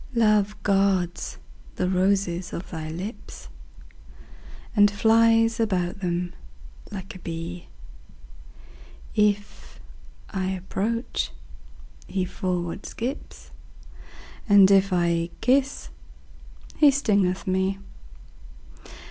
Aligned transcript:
Love 0.15 0.55
guards 0.63 1.37
the 1.75 1.87
roses 1.87 2.53
of 2.53 2.71
thy 2.71 2.89
lips, 2.89 3.49
And 4.75 4.89
flies 4.89 5.59
about 5.59 5.99
them 5.99 6.33
like 6.89 7.13
a 7.13 7.19
bee: 7.19 7.67
If 9.13 9.79
I 10.31 10.49
approach, 10.49 11.29
he 12.07 12.25
forward 12.25 12.87
skips, 12.87 13.51
And 14.49 14.71
if 14.71 14.91
I 14.91 15.29
kiss, 15.39 15.89
he 16.77 16.89
stingeth 16.89 17.45
me. 17.45 17.77